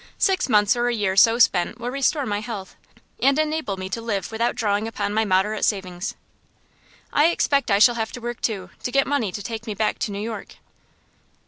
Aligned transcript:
Six 0.17 0.49
months 0.49 0.75
or 0.75 0.87
a 0.87 0.93
year 0.95 1.15
so 1.15 1.37
spent 1.37 1.79
will 1.79 1.91
restore 1.91 2.25
my 2.25 2.39
health, 2.39 2.75
and 3.21 3.37
enable 3.37 3.77
me 3.77 3.87
to 3.89 4.01
live 4.01 4.31
without 4.31 4.55
drawing 4.55 4.87
upon 4.87 5.13
my 5.13 5.25
moderate 5.25 5.63
savings." 5.63 6.15
"I 7.13 7.27
expect 7.27 7.69
I 7.69 7.77
shall 7.77 7.93
have 7.93 8.11
to 8.13 8.19
work, 8.19 8.41
too, 8.41 8.71
to 8.81 8.91
get 8.91 9.05
money 9.05 9.31
to 9.31 9.43
take 9.43 9.67
me 9.67 9.75
back 9.75 9.99
to 9.99 10.11
New 10.11 10.17
York." 10.17 10.55